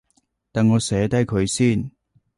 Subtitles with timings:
[0.51, 1.91] 等我寫低佢先